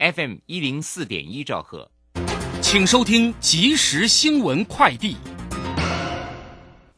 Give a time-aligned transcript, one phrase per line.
[0.00, 1.90] FM 一零四点一兆赫，
[2.62, 5.14] 请收听即时新闻快递。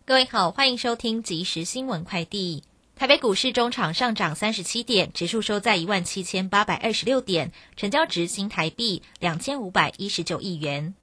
[0.05, 2.63] 各位好，欢迎收听即时新闻快递。
[2.95, 10.95] 台北股市中场上涨三十七点，指数收在一万七千八百二十六点，成交值新台币两千五百一十九亿元。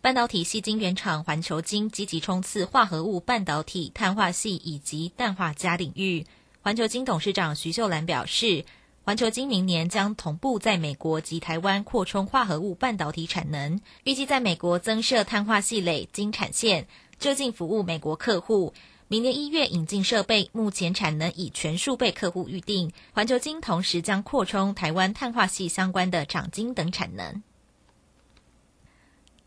[0.00, 6.24] 半导体系晶圆厂环球晶积极冲刺化合物半导体、碳化系以及氮化镓领域。
[6.62, 8.64] 环球晶董事长徐秀兰表示。
[9.06, 18.74] 环球晶明年将同步在美国及台湾扩充化合物半导体产能，预计在美国增设碳化系垒晶产线，就近服务美国客户。
[19.06, 22.90] 明年一月引进设备，目前产能已全数被客户预定。
[23.12, 27.44] 环球晶同时将扩充台湾碳化系相关的长晶等产能。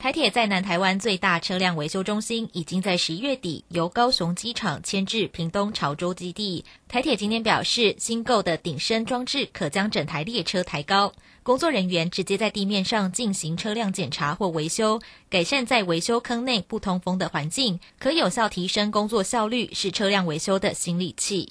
[0.01, 6.63] 台铁在南台湾最大车辆维修中心已经在十一月底由高雄机场迁至屏东潮州基地。
[6.87, 11.11] 台铁今天表示，新购的顶升装置可将整台列车抬高，
[11.43, 21.49] 工作人员直接在地面上进行车辆检查或维修，改善在维修坑内不通风的环境，可有效提升工作效率，是车辆维修的新利器。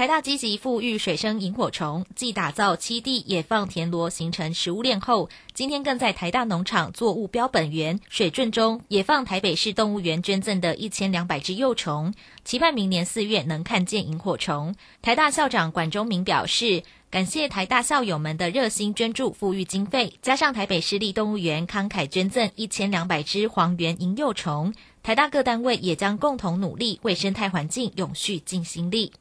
[0.00, 12.14] 台大积极富裕水生萤火虫，继打造七地野放田螺形成食物链后，今天更在台大农场作物标本园水圳中野放台北市动物园捐赠的一千两百只幼虫，
[12.46, 14.74] 期盼明年四月能看见萤火虫。
[15.02, 29.12] 台大校长管中明表示，感谢台大校友们的热心捐助富裕经费，加上台北市立动物园慷慨捐赠一千两百只黄缘萤幼虫，台大各单位也将共同努力为生态环境永续尽心力。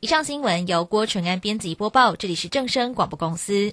[0.00, 3.72] 以上新闻由郭纯安编辑播报，这里是正声广播公司。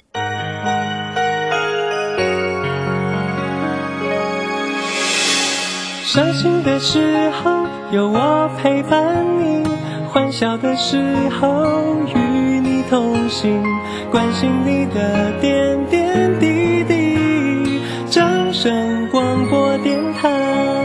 [6.04, 9.68] 伤心的时候有我陪伴你，
[10.12, 10.98] 欢笑的时
[11.40, 13.64] 候与你同行，
[14.10, 17.80] 关心你的点点滴滴。
[18.10, 20.85] 掌声广播电台。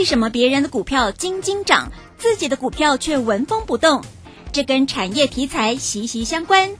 [0.00, 4.02] 为什么别人的股票斤斤涨，自己的股票却纹风不动？
[4.50, 6.70] 这跟产业题材息息相关。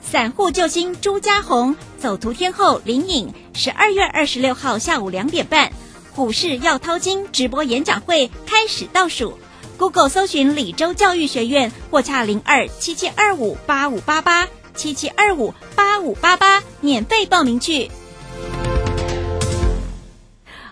[0.00, 5.70] 散户救星朱家红，走图天后林颖，十二月二十六号下午两点半，
[6.14, 9.38] 股市要掏金直播演讲会开始倒数。
[9.76, 17.90] Google 搜寻李州教育学院，或洽零二七七二五八五八八七七二五八五八八，免费报名去。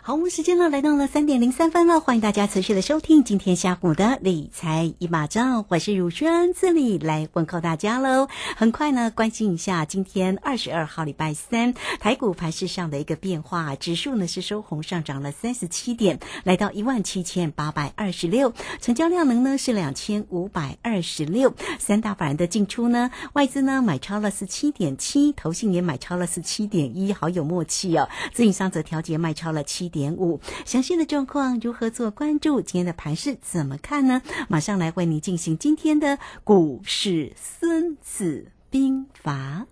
[0.07, 8.29] 好，我们时间呢来到了三点零三分了，欢迎大家持续的收听今天下午的理财一马照，我是汝轩，这里来问候大家喽。
[8.55, 28.07] 很快呢，关心一下今天二十二号礼拜三台股盘市上的一个变化，指数呢是收红上涨了三十七点，来到一万七千八百二十六，成交量能呢是两千五百二十六，三大法人的进出呢，外资呢买超了十七点七，投信也买超了十七点一，好有默契哦。
[28.35, 29.91] 自营商则调节卖超了七。
[29.95, 32.61] 点五，详细的状况如何做关注？
[32.61, 34.23] 今天的盘势怎么看呢？
[34.49, 39.67] 马上来为你进行今天的股市孙子兵法。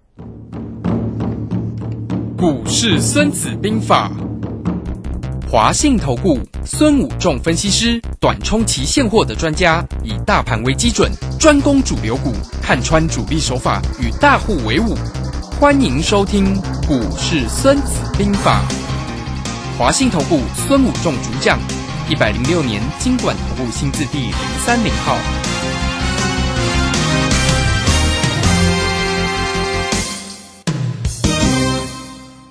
[2.39, 4.13] 股市孙子兵法，
[5.51, 12.33] 华信投顾孙武仲分析师，短冲期现货的专家，以大盘为基准，专攻主流股，
[12.63, 14.95] 看穿主力手法，与大户为伍。
[15.59, 16.55] 欢迎收听
[16.87, 18.63] 股市孙子兵法。
[19.83, 21.59] 华信投顾孙武仲主讲，
[22.09, 24.33] 一百零六年经管投顾新字第零
[24.65, 25.19] 三零号。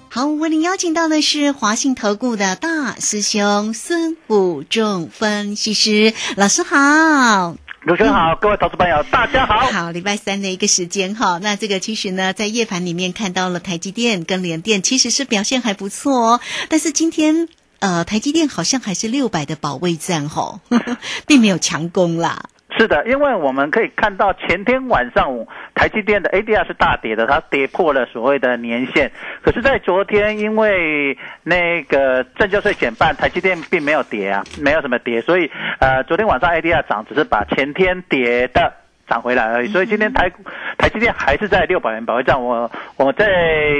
[0.10, 7.56] 好，为您邀请到的是华信投顾的大师兄孙武仲分析师老师好。
[7.88, 9.60] 主持人好，各位投资朋友，大家好。
[9.72, 16.42] 好，礼拜三的一个时间哈，那这个其实呢，在夜盘里面看到了台积电跟联电，其实是表现还不错哦。
[16.70, 17.50] 但是今天
[17.80, 20.60] 呃，台积电好像还是六百的保卫战哈，
[21.26, 22.44] 并没有强攻啦。
[22.78, 25.46] 是的，因为我们可以看到前天晚上
[25.76, 29.12] 台积电的 ADR 是大跌的，它跌破了所谓的年限。
[29.42, 38.81] 可是，在昨天因为那个证交税减半，台积电并没有跌啊，没有什么跌，所以呃，昨天晚上 ADR 涨，只是把前天跌的。
[39.12, 40.32] 涨回来而已，所以今天台
[40.78, 42.42] 台积电还是在六百元保卫战。
[42.42, 43.28] 我我在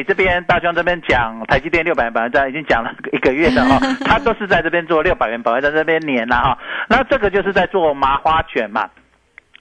[0.06, 6.58] 这边大庄这边讲台积电六百元保卫战，已经讲了一个月了 哈，他都是在这边做六百元保卫战这边年了哈。
[6.90, 8.90] 那这个就是在做麻花卷嘛。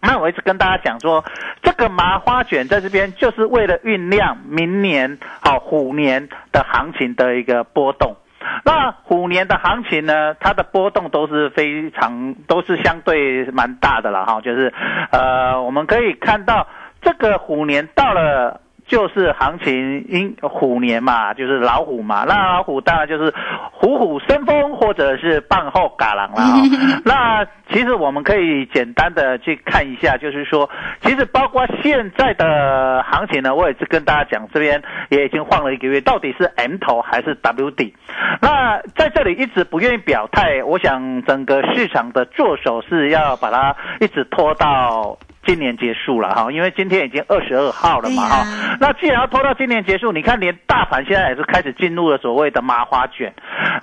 [0.03, 1.25] 那我一直跟大家讲说，
[1.63, 8.17] 这个麻花卷在这边就是为了酝酿明年好虎年的行情的一个波动。
[8.65, 14.73] 那虎年的行情呢，它的波动都是非常都是相对蛮大的了哈，就是
[15.11, 16.67] 呃，我们可以看到
[17.03, 18.61] 这个虎年到了。
[18.91, 23.33] 就是行情因虎年嘛，就是老虎嘛，那老虎当然就是
[23.71, 26.43] 虎虎生风，或者是棒后嘎狼了。
[27.07, 30.69] 那其实我们可以简单的去看一下，就是说，
[31.03, 37.95] 其实包括现在的行情呢，我也是跟大家讲，这边也已经晃了一个月，到底是 M 头还是 W 底？
[38.43, 45.17] 那在这里一直不愿意表态，我想整个市场的做手是要把它一直拖到。
[45.47, 48.77] 今年结束了哈，因为今天已经二十二号了嘛哈。
[48.79, 53.33] 那既然要拖到今年结束，你看连大盘现在也是开始进入了所谓的麻花卷，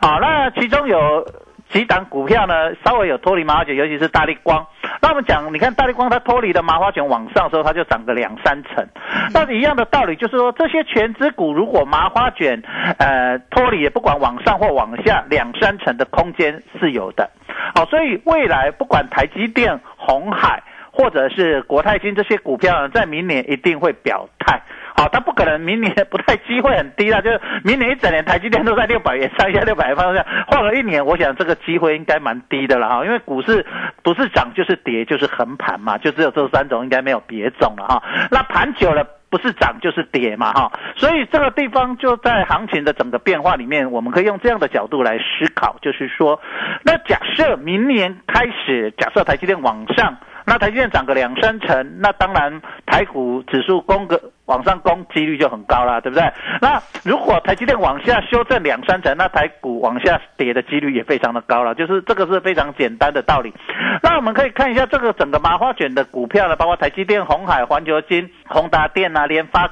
[0.02, 1.28] 好，那其中有
[1.70, 4.66] 几档股票呢，稍微有脱离麻花卷，尤其是大力光。
[5.02, 8.88] 那我们讲，你看大力光它脱离的麻花卷往上时候，它就涨个两三成。
[9.34, 12.62] 那一样的道理，就是说这些全资股如果麻花卷
[13.00, 17.30] 呃脱离，也不管往上或往下，两三成的空间是有的。
[17.76, 20.62] 好，所以未来不管台积电、红海。
[20.98, 24.60] 或者是国泰金这些股票，在明年一定会表态，
[24.96, 33.64] 好，它不可能明年不太机会很低了， 就是明年一整年台积电都在六百元上下六百元方向，换了一年，我想这个机会应该蛮低的了哈，因为股市
[34.02, 38.02] 不是涨就是跌就是横盘嘛，就只有这三种，应该没有别种了哈。
[38.32, 46.42] 那盘久了不是涨就是跌嘛哈，所以这个地方就在行情的整个变化里面，我们可以用这样的角度来思考，就是说，
[46.84, 50.18] 那假设明年开始，假设台积电往上。
[50.50, 56.24] 那台积电涨个两三成，那当然台股指数攻个往上攻几率就很高了，对不对？
[56.62, 63.54] 那如果台积电往下修正两三成，那台股往下跌的几率也非常的高了，就是这个是非常简单的道理。
[64.02, 69.70] 那我们可以看一下这个整个麻花卷的股票呢，包括台积电、红海、环球金、宏达电啊、联发、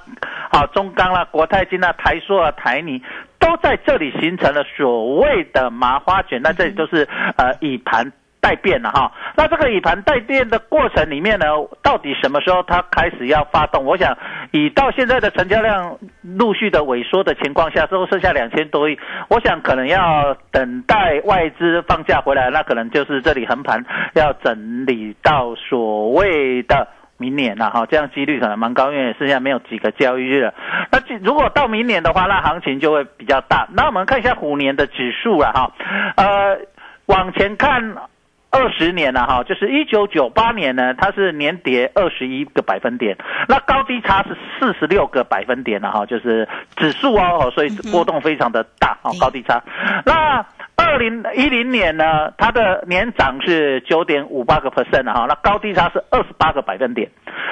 [0.51, 3.01] 啊中钢啦、国泰金啊、台塑啊、台泥，
[3.39, 6.41] 都在这里形成了所谓的麻花卷。
[6.41, 7.07] 那这里都是
[7.37, 8.11] 呃以盘。
[8.45, 11.45] 带变了哈，那这个以盘带变的过程里面呢，
[11.81, 13.83] 到底什么时候它开始要发动？
[13.83, 14.15] 我想
[14.51, 18.99] 以到现在的成交量陆续的萎缩的情况下，最后剩下两千多亿，
[19.29, 23.83] 我想可能要等待外资放假回来，那可能就是这里横盘
[24.13, 26.87] 要整理到所谓的
[27.17, 30.53] 明年了哈，这样几率可能蛮高，因为剩下没有几个交易日了。
[30.91, 33.67] 那如果到明年的话，那行情就会比较大。
[33.73, 35.71] 那我们看一下虎年的指数了哈，
[36.17, 36.59] 呃，
[37.07, 37.95] 往前看。
[38.51, 43.17] 二十年了哈，就是一九九八年呢，它是年跌二十一个百分点，
[43.49, 46.47] 那高低差是四十六个百分点了哈，就是
[46.77, 49.61] 指数哦，所以波动非常的大哦，高低差。
[50.05, 50.45] 那
[50.77, 57.09] 二零一零年呢，它的年涨是九点五八个 percent 哈，那高低差是二十八个百分点，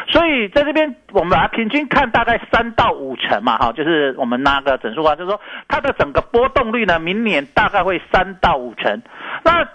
[0.08, 9.02] 所以在这边我们把它平均看大概三到五成嘛哈，就是我们拿个整数化，就是说它的整个波动率呢，明年大概会三到五成，
[9.44, 9.68] 那。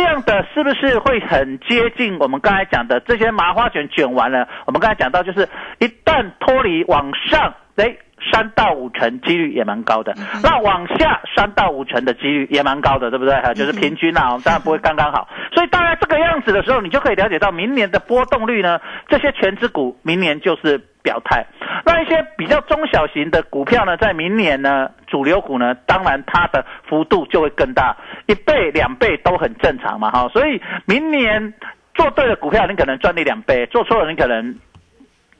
[0.00, 4.48] 这样的是不是会很接近我们刚才讲的这些麻花卷卷完了？
[4.64, 5.46] 我们刚才讲到，就是
[5.78, 7.94] 一旦脱离往上，哎，
[8.32, 10.14] 三到五成几率也蛮高的。
[10.42, 13.34] 那往下三到五成的几率也蛮高的，对不对？
[13.40, 15.28] 哈，就是平均啊，当然不会刚刚好。
[15.54, 18.78] 所以大概这个样子的时候，你就可以了解到明年的波动率呢。
[19.08, 21.46] 这些全资股明年就是表态。
[21.84, 27.96] 那一些比较中小型的股票呢，在明年呢，主流股呢，当然它的幅度就会更大，
[28.26, 30.28] 一倍两倍都很正常嘛，哈。
[30.28, 31.54] 所以明年
[31.94, 34.56] 做对的股票，你可能赚你两倍；做错了，你可能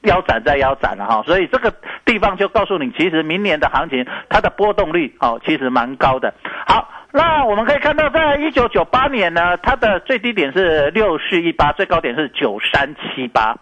[0.03, 1.23] 腰斩再腰斩了，哈。
[1.27, 1.73] 所以这个
[2.05, 6.33] 地方就告诉你，其实明年的行情它的波动率哦，其实蛮高的。
[6.67, 13.57] 好，那我们可以看到，在一九九八年呢，它的最低点是六四一八，最高点是九三七八。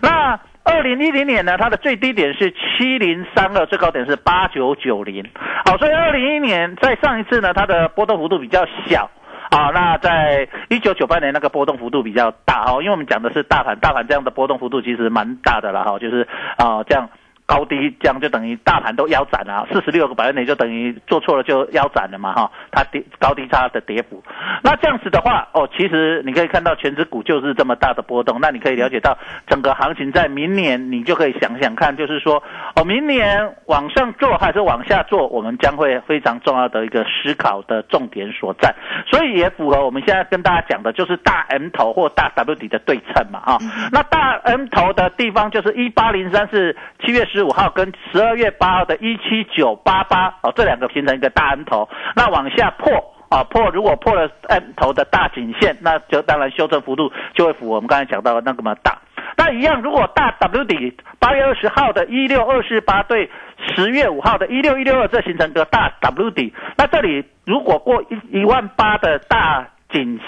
[0.00, 5.24] 那二零一零年呢，它的最低点是七零三二，最高点是八九九零。
[5.64, 9.10] 好，所以二零一年在上一次呢，它的波动幅度比较小。
[9.50, 16.26] 啊，那在一九九八年那个波动幅度比较大哦，因为我们讲的是大盘，大盘这样的波动幅度其实蛮大的了哈，就是
[16.56, 17.08] 啊这样
[17.46, 24.22] 高低这样就等于大盘都腰斩了，四十六个百分点就等于做错了就腰斩了嘛哈，它跌高低差的跌幅。
[24.62, 32.42] 那这样子的话，哦，其实你可以看到全指股就是这么大的波动，那你可以了解到整个行情在明年，你就可以想想看，就是说
[32.74, 38.74] 哦，明年往上做还是往下做，我们将会非常重要的一个思考的重点所在。
[39.08, 43.58] 所以也符合我们现在跟大家讲的，就是大 M 头或大 W 底的对称嘛哈。
[43.92, 53.12] 那大 M 头的地方就是一八零三是七月十十五号跟十二月八号的一七九八八哦，这两个形成一个大 M 头，那往下破。
[53.28, 58.98] 啊，破如果破了 M 头的大颈线，那就当然修正幅度就会符合我们刚才讲到的那个么大。
[59.36, 63.28] 那一样，如果大 W 底八月二十号的一六二四八对
[63.74, 66.54] 十月五号的一六一六二，这形成个大 W 底。
[66.78, 70.20] 那这里如果过一一万八的大颈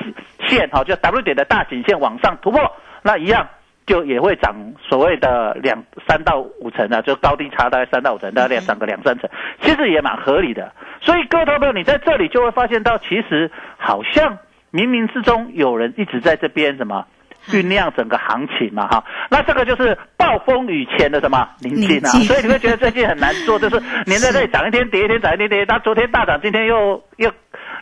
[0.48, 2.60] 线，哈，就 W 点的大颈线往上突破，
[3.02, 3.48] 那一样。
[3.88, 4.54] 就也会涨
[4.86, 9.28] 所谓的两三到五成啊，就高低差大概三到五成，大概涨个两三成，
[9.62, 10.70] 其实也蛮合理的。
[11.00, 14.36] 所以各位朋友，你在这里就会发现到，其实好像
[14.70, 17.06] 冥冥之中有人一直在这边什么
[17.48, 19.04] 酝酿整个行情嘛，哈。
[19.30, 27.32] 那这个就是暴风雨前的什么宁静啊，所以你会觉得最近很难做，就是你在这里涨一天跌一天，涨一天跌，它昨天大涨，今天又又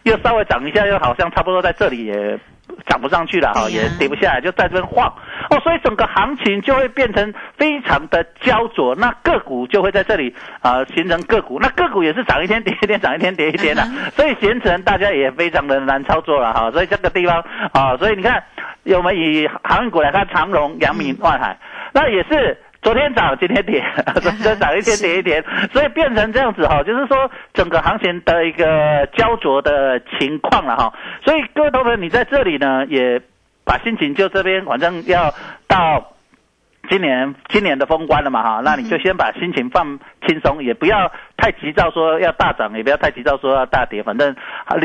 [0.05, 2.39] 又稍微涨一下，又好像差不多在这里也。
[2.87, 5.07] 涨不上去了哈，也跌不下来，就在这边晃。
[5.51, 18.43] 哦，所以整个行情就会变成非常的焦灼，那个股就会在这里啊形成个股，那个股也是涨一天跌一天，涨一天跌一天的，所以形成大家也非常的难操作了哈，所以这个地方啊，所以你看，
[18.85, 21.57] 我们以航运股来看，长荣、阳明、万海，
[21.93, 22.59] 那也是。
[22.87, 23.83] 昨天涨，今天跌，
[24.23, 30.95] 昨天涨一天跌一天，所以变成这样子哈，就是说整个行情的一个焦灼的情况了哈。
[31.25, 33.21] 所以各位同学，你在这里呢，也
[33.65, 35.35] 把心情就这边，反正要
[35.67, 36.13] 到。
[36.89, 44.35] 今年今年的封关了嘛哈，那你就先把心情放轻松，也不要太急躁说要大涨，也不要太急躁说要大跌，反正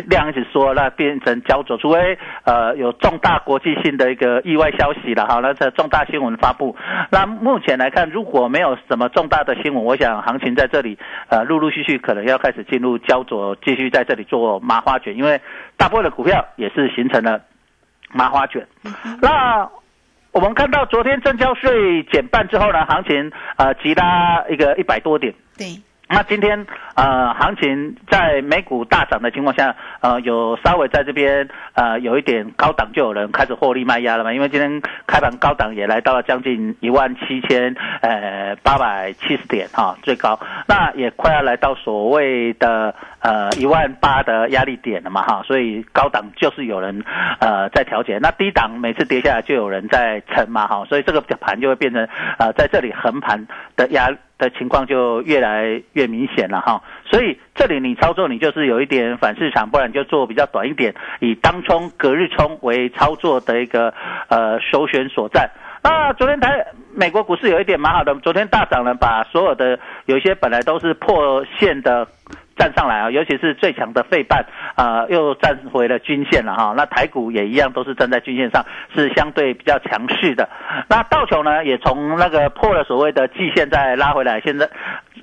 [0.08, 6.76] 量一直说，那变成焦灼，除非呃有重大国际性的一个意外消息了哈，那这重大新闻发布。
[7.12, 10.98] 那目前来看，如果没有什么重大的新闻，我想行情在这里
[11.30, 15.40] 呃陆陆续续可能要开始进入焦灼，继续在这里做麻花卷，因为
[15.78, 17.42] 大部分的股票也是形成了
[18.14, 18.68] 麻花卷。
[19.22, 19.70] 那
[20.32, 25.34] 我们看到昨天证交税减半之后呢，行情呃急拉一个一百多点。
[25.58, 25.68] 对。
[26.14, 34.34] 那今天呃行情在美股大涨的情况下，呃有稍微在这边呃有一点高档就有人开始获利卖压了嘛？
[34.34, 47.04] 因为今天开盘高档也来到了将近一万七千呃八百七十点哈最高，那也快要来到所谓的呃一万八的压力点了嘛哈，所以高档就是有人
[47.40, 54.10] 呃在调节，那低档每次跌下来就有人在撑嘛哈，所以这个盘就会变成呃在这里横盘的压。
[54.42, 63.94] 的情况就越来越明显了哈，所以这里你操作你就是有一点反市场，不然就做比较短一点，以当冲、隔日冲为操作的一个
[64.30, 65.48] 呃首选所在。
[65.84, 72.08] 那昨天台美国股市有一点蛮好的，昨天大涨了，把所有的有些本来都是破线的。
[72.56, 76.74] 站上来啊，尤其是最强的费半啊，又站回了均线了哈。
[76.76, 78.66] 那台股也一样，都是站在均线上，
[78.96, 80.50] 是相对比较强势的。
[80.88, 84.70] 那道琼呢，也从那个破了所谓的季线，再拉回来，现在。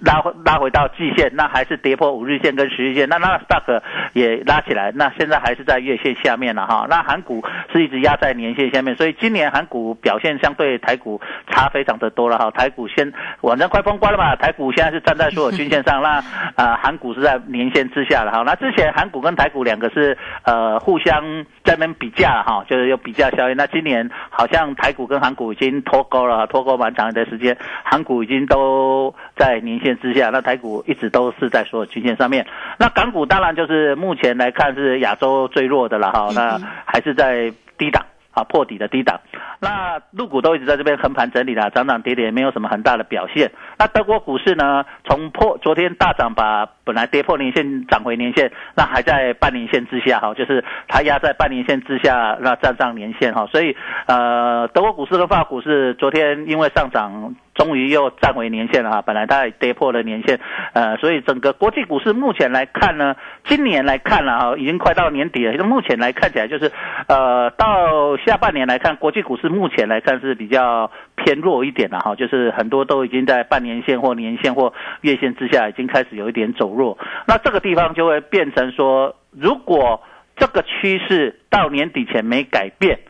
[0.03, 3.81] 拉回拉回到季线，那还是跌破五日线跟十日线，那那 stock
[4.13, 6.87] 也拉起来，那现在还是在月线下面了哈。
[6.89, 7.43] 那韩股
[7.73, 12.51] 是一直压在年线下面，所以今年韩股表现相对台股差非常的多了哈。
[12.51, 16.23] 台股先晚上快封关了嘛，台股现在是站在所有均线上，那
[16.55, 18.43] 啊韩股是在年线之下了哈。
[18.45, 23.57] 那之前韩股跟台股两个是呃互相在那边比价哈，就是有比价效应。
[23.57, 29.99] 那今年好像台股跟韩股已经脱钩了，脱钩蛮长一段时间，韩股已经都在年线。
[29.99, 32.47] 之下，那台股一直都是在所有均线上面。
[32.79, 39.19] 那港股当然就是目前来看是亚洲最弱的了哈，那还是在低档啊破底的低档。
[39.59, 43.51] 那陆股都一直在这边横盘整理啦，涨涨跌跌，没有什么很大的表现。
[43.77, 53.49] 那德国股市呢，从破昨天大涨，把本来跌破年线涨回年线，那还在半年线之下哈，就是它压在半年线之下，那站上年线哈。
[53.51, 57.35] 所以呃，德国股市跟法股市昨天因为上涨。
[57.59, 60.39] 终于又站回年线了哈，本来它也跌破了年线，
[60.75, 66.71] 呃，所以整个国际股市目前来看呢，今年来看了哈，已经快到年底了，目前来看起来就是，
[67.09, 76.97] 呃，到下半年来看，国际股市目前来看是比较偏弱一点了哈，就是很多都已经在半年线或年线或月线之下，已经开始有一点走弱，
[77.27, 80.01] 那这个地方就会变成说，如果
[80.37, 83.01] 这个趋势到年底前没改变，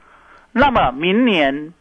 [0.53, 1.75] 那么明年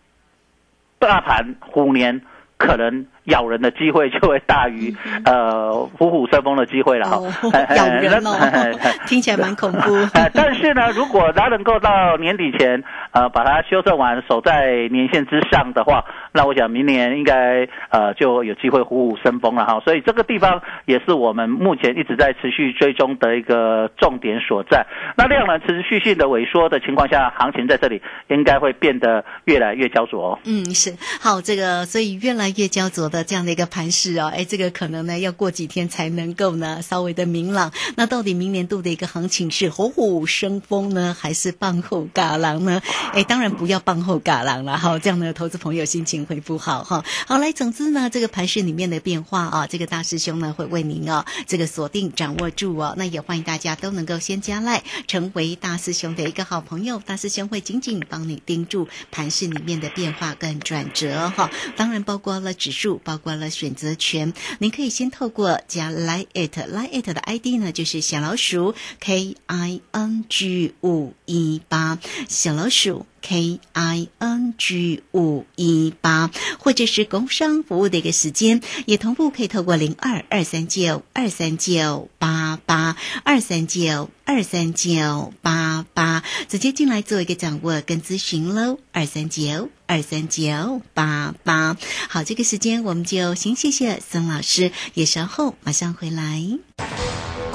[1.00, 2.22] 大盘虎年。
[2.58, 4.96] 可能咬人的机会就会大于
[5.26, 7.32] 呃虎虎生风的机会了哈哦。
[7.76, 8.34] 咬人哦，
[9.08, 9.94] 听起来蛮恐怖。
[10.14, 16.04] 呃，但是呢，如果它能够到年底前，呃，把它修正完，守在年线之上的话，
[16.38, 19.82] 那我想明年应该呃就有机会虎虎生风了哈。
[19.84, 24.86] 所以这个地方也是我们目前一直在持续追踪的一个重点所在。
[25.18, 30.40] 那量能持续性的萎缩的情况下，行情在这里应该会变得越来越焦灼哦。
[30.46, 37.72] 嗯，是好，这个所以越来越焦灼的这样的一个盘势哦，哎，这个可能呢要过几天才能够呢稍微的明朗。
[37.96, 42.80] 那到底明年度的一个行情是虎虎生风呢，还是棒后嘎狼呢？
[43.14, 47.04] 哎，当然不要棒后嘎狼了哈，这样呢投资朋友心情会不好哈。
[47.26, 52.94] 好，来，总之呢，这个盘势里面的变化啊，这个大师兄呢会为您哦这个锁定掌握住哦。
[52.98, 61.50] 那也欢迎大家都能够先加赖，成为大师兄的一个好朋友，大师兄会紧紧帮你盯住盘势里面的变化跟转折哈。
[61.76, 74.54] 当然包括了指数，包括了选择权，您可以先透过加 Line it Line it 的 ID 呢，就是小老鼠 K I N G 五一八，小老鼠 K I N
[74.58, 91.76] G 五一八，或者是工商服务的一个时间，也同步可以透过零二二三九二三九八八二三九二三九八八直接进来做一个掌握跟咨询喽，二三九二三九八八。
[92.08, 96.58] 好，这个时间我们就先谢谢孙老师，也稍后马上回来。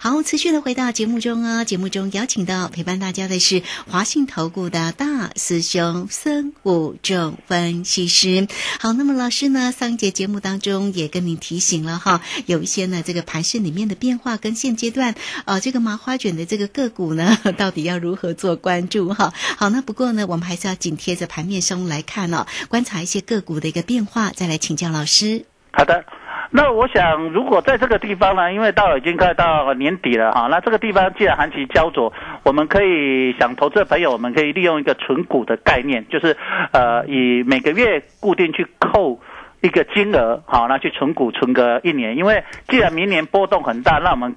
[0.00, 8.46] 好，持续的回到节目中啊，节目中邀请到陪伴大家的是华信投顾的大师兄孙武仲分析师。
[8.78, 19.34] 好，那么老师呢，上一节节目当中也跟您提醒了哈，有一些呢这个盘市里面的变化跟现阶段呃这个麻花卷的这个个股呢， 到底要如何做关注哈？
[19.56, 25.44] 好，那不过呢，我们还是要紧贴着盘面上来看哦，观察一些个股的一个变化，再来请教老师。
[25.72, 26.04] 好的。
[26.50, 36.36] 那我想，如果在这个地方呢，因为到已经快到年底了哈，那这个地方既然行情焦灼，我们可以想投资的朋友，我们可以利用一个存股的概念，就是
[36.72, 39.20] 呃，以每个月固定去扣
[39.60, 44.36] 一个金额，好，那去存股存个一年，因为既然明年波动很大，那我们。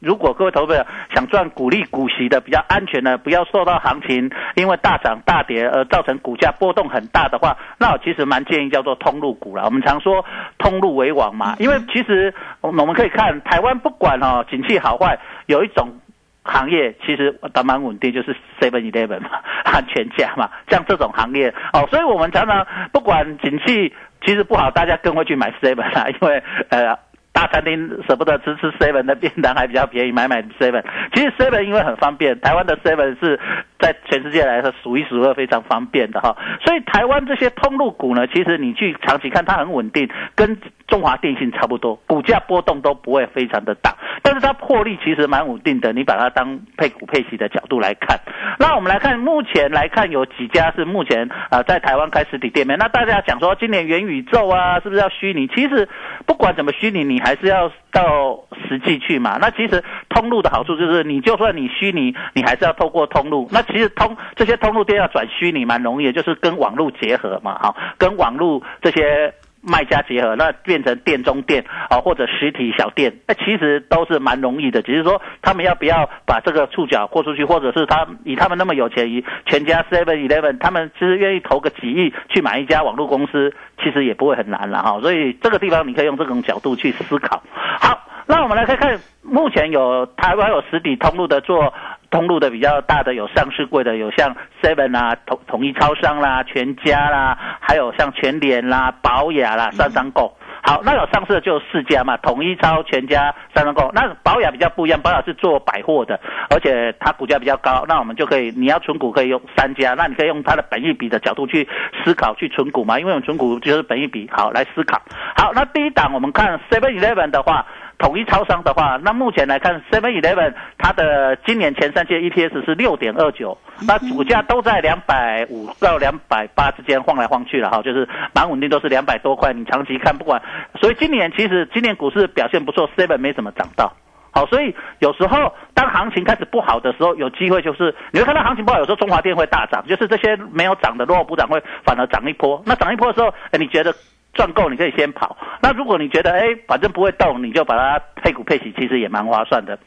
[0.00, 9.64] 如果各位投资者想赚股利股息的比较安全的，不要受到行情因为大涨大跌而造成股价波动很大的话，那我其实蛮建议叫做通路股了。
[9.66, 10.24] 我们常说
[10.58, 16.00] 通路为王嘛，因为其实我们可以看台湾不管哦景气好坏，有一种
[16.42, 19.28] 行业其实都蛮稳定，就是 Seven Eleven 嘛，
[19.64, 23.92] 安全家嘛，像这种行业哦，所以我们常常不管景气
[24.24, 26.98] 其实不好，大家更会去买 Seven 啦，因为呃。
[27.32, 30.82] 大餐厅舍不得吃吃 seven 的便当还比较便宜，买买 seven。
[31.14, 33.38] 其实 seven 因为很方便，台湾的 seven 是
[33.80, 36.36] 在全世界来说数一数二非常方便的哈。
[36.64, 43.96] 所以台湾这些通路股呢，其实你去长期看它很稳定，跟中华电信差不多，股价波动都不会非常的大。
[44.22, 48.20] 但是它获利其实蛮稳定的，你把它当配股配息的角度来看。
[48.58, 52.78] 那我们来看目前来看有几家是目前啊在台湾开实体店面。
[52.78, 55.46] 那大家讲说今年元宇宙啊是不是要虚拟？
[55.48, 55.88] 其实
[56.26, 59.38] 不管怎么虚拟，你还是要到实际去嘛。
[59.40, 63.48] 那其实通路的好处就是，你就算你虚拟，你还是要透过通路。
[63.52, 69.34] 那其实通这些通路店要转虚拟蛮容易，就是跟网络结合嘛，哈，跟网络这些。
[69.62, 74.80] 卖家结合，那变成店中店啊，或者实体小店，那其实都是蛮容易的。
[74.82, 85.00] 只是说他们要不要把这个触角豁出去，或者是他以他们那么有钱，以全家 Seven Eleven，他们其实愿意投个几亿去买一家网络公司，其实也不会很难了哈。
[85.00, 87.42] 所以这个地方你可以用这种角度去思考。
[87.52, 91.74] 好，那我们来看看目前有台湾有实体通路的做。
[92.10, 100.36] 通路的比较大的有上市柜的，有像 Seven 啊、统统一超商啦、全家啦，还有像全联啦、宝雅啦、三商购。
[100.62, 103.90] 好，那有上市的就四家嘛，统一超、全家、三商购。
[103.94, 106.20] 那宝雅比较不一样，宝雅是做百货的，
[106.50, 111.66] 而且它股价比较高，那我们就可以，你要存股可以用三家，那你可以用它的本益比的角度去
[112.04, 114.28] 思考去存股嘛，因为我们存股就是本益比。
[114.30, 115.00] 好，来思考。
[115.36, 117.64] 好，那第一档我们看 Seven Eleven 的话。
[118.00, 129.52] 统一超商的话，那目前来看，Seven Eleven 它的今年前三季 EPS 是六点二九，那股价都在两百五到两百八之间晃来晃去了哈，就是蛮稳定，都是两百多块。
[129.52, 130.40] 你长期看不管，
[130.80, 133.92] 所以今年其实今年股市表现不错，Seven 没怎么涨到。
[134.32, 142.62] 好，所以有时候当行情开始不好的时候，有机会就是你会看到行情不好，有时候中华电会大涨，就是这些没有涨的落后补涨会反而涨一波。
[142.64, 143.92] 那涨一波的时候，哎，你觉得
[144.32, 145.36] 赚够，你可以先跑。
[145.62, 149.78] 那如果你觉得哎，反正不会动，你就把它配股配息，其实也蛮划算的。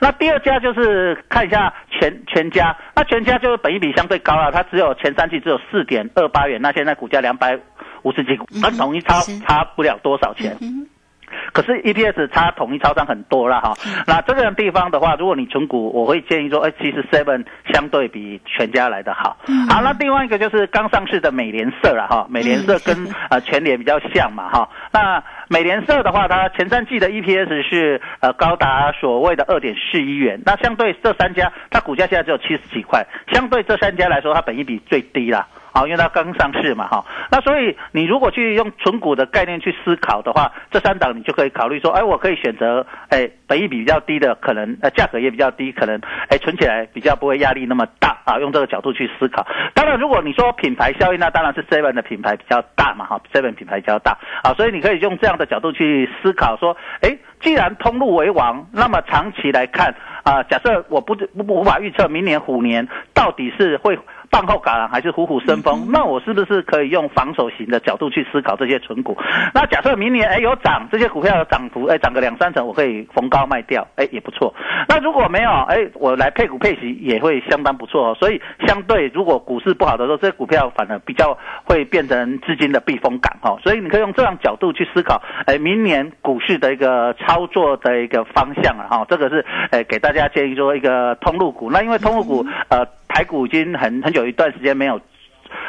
[0.00, 7.58] 那第二家就是看一下全全家，那全家就是本益比相对高了，它只有前三季只有四点二八元，那现在股价两百
[8.02, 10.56] 五十几，跟统一差差不了多少钱。
[11.52, 13.74] 可是 EPS 差统一超商很多了哈，
[14.06, 19.36] 那这个地方的话，如果你存股，我会建议说，哎，其实 Seven 相对比全家来的好。
[19.68, 22.96] 好，那另外一个就是刚上市的美联社了哈，美联社跟
[23.30, 24.68] 呃全联比较像嘛哈。
[24.92, 35.46] 那美联社的话，它前三季的 EPS 是呃高达所谓的二点四一元，那相对这三家，它股价现在只有七十几块，相对这三家来说，它本益比最低了。
[35.78, 49.46] 好，因为它刚上市嘛，哈，那所以你如果去用纯股的概念去思考的话，这三档你就可以考虑说，哎，我可以选择，哎，本益比比较低的，可能呃价格也比较低，可能哎存起来比较不会压力那么大啊，用这个角度去思考。
[49.72, 63.96] 当然，如果你说品牌效应，那当然是 Seven 的品牌比较大嘛，哈，Seven 品牌比较大啊，所以你可以用这样的角度去思考说，哎，既然通路为王，那么长期来看啊，假设我不不无法预测明年虎年到底是会。
[64.30, 65.88] 饭后感还是虎虎生风？
[65.90, 69.16] 那我是不是可以用防守型的角度去思考这些存股？
[69.54, 74.54] 那假设明年哎有涨，这些股票有涨幅，哎涨个两三成，我可以逢高卖掉，哎也不错。
[74.86, 78.10] 那如果没有，哎我来配股配息也会相当不错。
[78.10, 83.58] 哦所以相对如果股市不好的时候，这些股票反而比较会变成资金的避风港哈。
[83.62, 89.06] 所以你可以用这样角度去思考，哎明年股市的一个操作的一个方向啊哈。
[89.08, 91.70] 这个是哎给大家建议说一个通路股。
[91.70, 92.86] 那因为通路股呃。
[93.08, 95.00] 台股已经很很久一段时间没有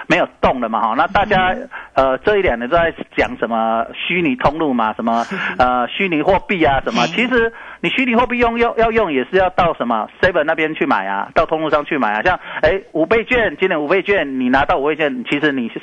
[0.07, 1.55] 没有动了嘛哈，那大家
[1.93, 5.25] 呃这一两年都在讲什么虚拟通路嘛，什么
[5.57, 15.81] 呃虚拟货币啊什么， 其实你虚拟货币用要要用也是要到什么 seven 那边去买啊，到通路上去买啊，像哎五倍券，今年五倍券你拿到五倍券，其实你是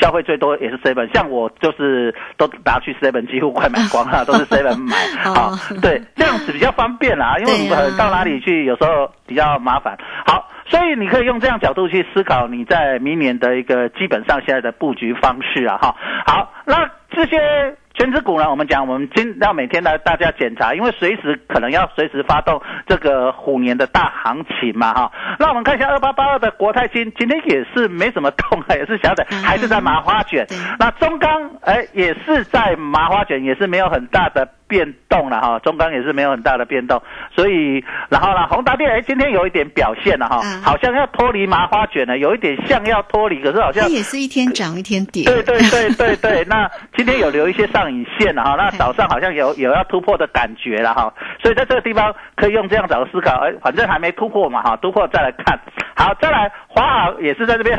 [0.00, 4.96] 消费最多也是 seven，像我就是都拿去 seven 几乎快买光了， 都是 seven 买
[5.30, 5.50] 啊，
[5.82, 10.48] 对，这样子比较方便啦，因为到哪里去有时候比较麻烦，好。
[10.70, 15.96] 所以你可以用这样角度去思考你在明年的一个基本上现在的布局方式啊，哈。
[16.24, 25.12] 好，那这些全职股呢，我们讲我们今要每天来大家检查，因为随时可能要随时发动这个虎年的大行情嘛，哈。
[25.40, 30.46] 那我们看一下二八八二的国泰金，今天也是没什么动啊，也是小的，还是在麻花卷。
[30.78, 34.48] 那中钢哎也是在麻花卷，也是没有很大的。
[34.70, 37.02] 变动了哈，中钢也是没有很大的变动，
[37.34, 45.24] 所以然后呢，宏达电哎今天有一点表现了哈，好像要脱离麻花卷了，有一点像要脱离，可是好像也是一天涨一天跌。
[45.24, 55.58] 对对对对对， 那今天有留一些上影线了哈，那早上好像有有要突破的感觉了哈，所以在这个地方可以用这样子的思考，哎，反正还没突破嘛哈，突破再来看。
[55.96, 57.76] 好，再来华航也是在这边，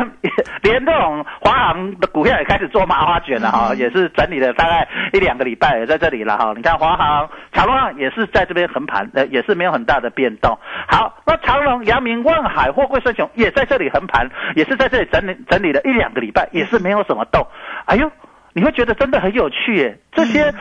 [0.62, 6.81] 连这种华航的股票也开始做麻花卷了哈，也是整理了大概一两个礼拜也在这里了哈，你看。
[6.82, 10.58] 华航、长隆也是在这边横盘，呃，也是没有很大的变动。
[10.88, 17.46] 好，那长隆、阳明、万海、货柜三雄也在这里横盘，也是在这里整理整理了一两个礼拜，也是没有什么动。
[17.86, 18.12] 哎呦，
[18.54, 20.00] 你会觉得真的很有趣耶！
[20.12, 20.52] 这些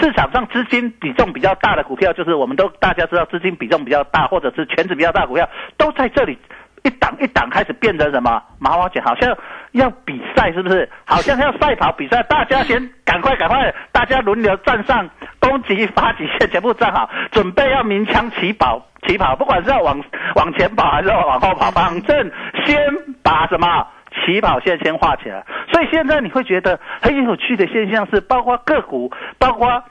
[0.00, 6.38] 市场上资金比重比较大的股票，就是我们都大家知道资金比重比较大，或者是全值比较大股票，都在这里。
[6.86, 9.36] 一档一档开始变成什么麻花卷，好像
[9.72, 10.88] 要比赛是不是？
[11.04, 20.00] 好像要赛跑比赛，大家先赶快赶快，大家轮流站上攻击发起线，全部站好，准备要鸣枪起跑起跑，不管是要往
[20.36, 22.30] 往前跑还是要往后跑，反正
[22.64, 22.78] 先
[23.24, 25.44] 把什么起跑线先画起来。
[25.72, 29.82] 所以现在你会觉得很有趣的现象是，包括个股，包括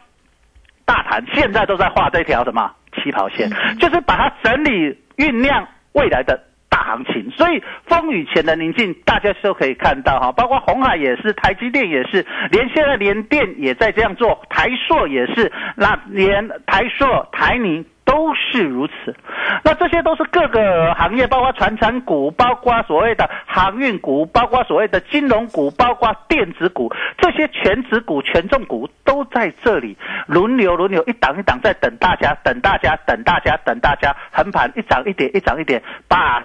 [0.86, 3.50] 大盘，现在都在画这条什么起跑线，
[3.82, 6.40] 就是把它整理酝酿未来的。
[6.86, 19.16] 行情，所以风雨前的宁静，大家都可以看到哈，包括红海也是，台积电也是，连现在连电也在这样做，台硕也是，那连台硕、台泥都是如此。
[19.64, 36.44] 那这些都是各个行业，包括传产股，包括所谓的航运股，包括所谓的金融股，包括电子股，这些全指股、权重股都在这里轮流轮流，一档一档在等大家，等大家，等大家，等大家横盘，一涨一点，一涨一点，把。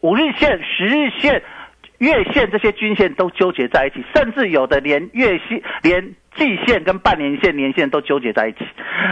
[0.00, 1.42] 五日线、十日线
[1.98, 8.58] 月线这些均线都纠结在一起，甚至有的连月线、连季线跟半年线、年线都纠结在一起。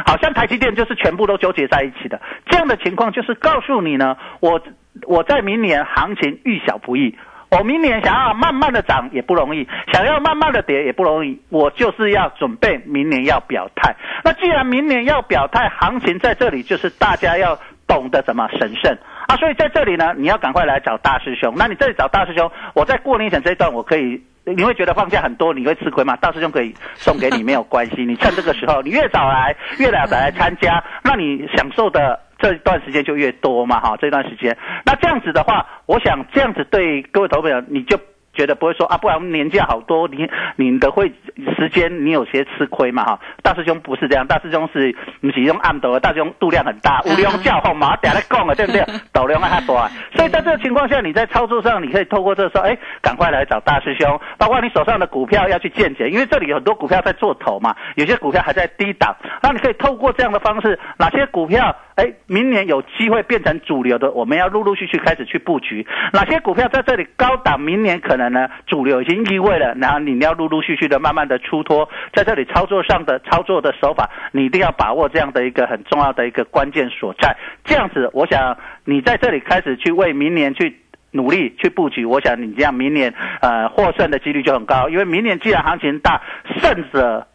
[0.06, 2.20] 好像台积电就是全部都纠结在一起的。
[2.48, 4.60] 这样的情况就是告诉你呢，我
[5.06, 7.16] 我在明年行情遇小不易。
[7.48, 11.40] 我明年想要慢慢的涨也不容易，想要慢慢的跌也不容易。
[11.48, 13.94] 我就是要准备明年要表态。
[14.24, 19.36] 那既然明年要表态，行情在这里就是大家要懂得怎么审慎啊。
[19.36, 21.54] 所以在这里呢，你要赶快来找大师兄。
[21.56, 26.16] 那你这里找大师兄，我在过年前这一段我可以，你会觉得放假很多，你会吃亏吗？
[26.16, 32.20] 大师兄可以送给你没有关系，你趁这个时候，你越早来越早来参加，那你享受的。
[32.38, 37.98] 这段时间就越多嘛，哈，这段时间，那这样子的话，我想这样子对各位投朋友，你就。
[38.36, 41.12] 觉得不会说啊，不然年假好多，你你的会
[41.56, 43.18] 时间你有些吃亏嘛哈。
[43.42, 48.84] 大师兄不是这样，大师兄是不是用暗斗，大师兄度量很大， 无量教号马嗲来讲啊，对不对？
[49.12, 68.25] 斗量还多，所以在这个情况下，你在操作上，你可以透过这时候，哎，赶快来找大师兄，包括你手上的股票要去见解，因为这里有很多股票在做头嘛，有些股票还在低档，那你可以透过这样的方式，哪些股票哎，明年有机会变成主流的，我们要陆陆续续开始去布局，哪些股票在这里高档，明年可能。
[68.28, 77.36] 呢，主流已经意味了，然后你要陆陆续续的、慢慢的出脱，在这里操作上的操作的手法，你一定要把握这样的一个很重要的一个关键所在。
[77.64, 80.80] 这样子，我想你在这里开始去为明年去
[81.12, 86.20] 努力去布局，我想你这样明年呃获胜的几率就很高，因为明年既然行情大，
[86.60, 87.26] 胜者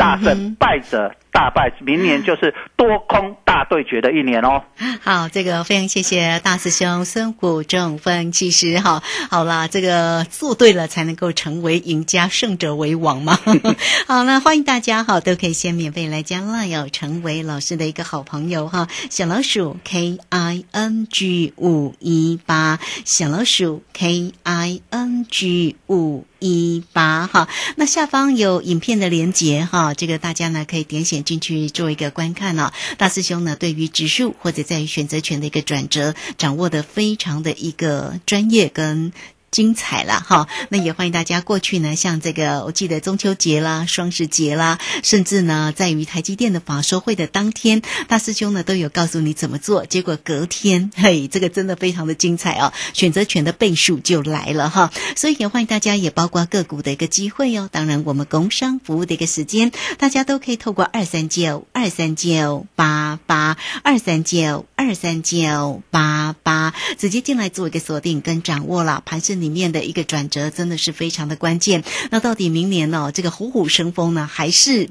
[0.00, 1.14] 大胜，败者。
[1.32, 4.64] 大败，明年就是多空大对决的一年哦。
[5.00, 9.00] 好，这个非常谢谢大师兄孙谷正分其实哈。
[9.30, 13.38] 好啦，这个做对了才能够成为赢家，胜者为王嘛。
[14.08, 18.88] 好，那欢迎大家哈，都可以先免费来加 line，成为老师的一个好朋友哈。
[19.08, 27.48] 小老鼠 K I N G 五一八，小老鼠 K I N G 五一八哈。
[27.76, 31.20] 那下方有影片的连接哈，这个大家呢可以点选。
[31.22, 39.12] 进去做一个观看哦，大师兄呢对于指数或者在于选择权的一个转折，掌握的非常的一个专业跟。
[39.60, 41.94] 精彩了哈，那也欢迎大家过去呢。
[41.94, 49.84] 像这个，我记得中秋节啦、双十节啦，甚至呢，在于台积电的法说会的当天，大师兄呢都有告诉你怎么做。
[49.84, 54.90] 结果隔天，嘿，这个真的非常的精彩哦，选择权的倍数就来了哈。
[55.14, 57.68] 所以也欢迎大家，也包括个股的一个机会哦。
[57.70, 69.30] 当然，我们工商服务的一个时间，大家都可以透过二三九二三九八八二三九二三九八八直接进来做一个锁定跟掌握了盘势。
[69.40, 71.84] 里面的一个转折真的是非常的关键。
[72.10, 73.10] 那到底明年呢？
[73.14, 74.90] 这个虎虎生风呢，还是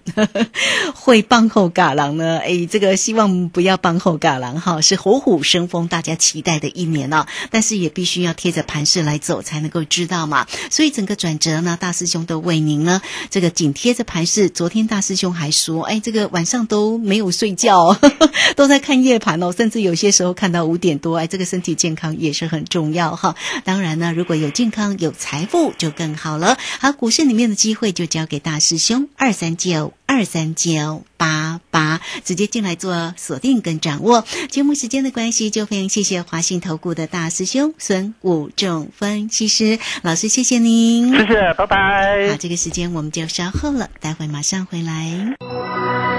[0.95, 2.39] 会棒后嘎郎呢？
[2.39, 7.27] 哎，这个希望不要棒后嘎郎哈，是虎虎生风，大家期待的一年呢。
[7.51, 10.47] 但是也必须要贴着盘势来走，才能够知道嘛。
[10.71, 14.49] 所以整个转折呢，大师兄都为您呢，这个紧贴着盘势。
[14.49, 17.95] 昨天大师兄还说，哎，这个晚上都没有睡觉，
[18.55, 21.17] 都在看夜盘哦，甚至有些时候看到五点多。
[21.17, 23.35] 哎，这个身体健康也是很重要哈。
[23.63, 26.57] 当然呢，如果有健康有财富就更好了。
[26.79, 34.23] 好，股市里面的机会就交给大师兄二三九二三九八八，直接进来做锁定跟掌握。
[34.49, 42.29] 节目时间的关系，就非常谢谢华信投顾的大师兄孙武仲分析师老师，谢谢您，谢谢，拜拜。
[42.29, 46.18] 好，这个时间我们就稍后了，待会马上回来。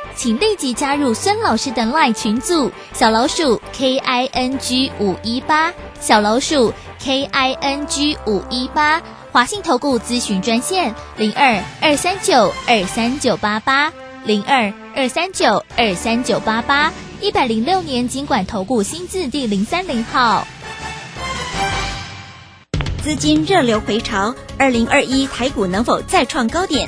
[0.21, 13.91] 请立即加入孙老师的 LINE 群组，小老鼠 K I N G 五一八，小老鼠 K I N G 五一八，华信投顾咨询专线零二二三九二三九八八
[14.23, 20.45] 零二二三九二三九八八，一百零六年经管投顾新字第零三零号。
[23.01, 26.87] 资金热流回潮，二零二一台股能否再创高点？